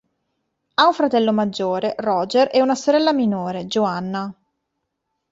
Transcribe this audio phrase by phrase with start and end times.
[0.73, 4.33] Ha un fratello maggiore, Roger, e una sorella minore, Joanna.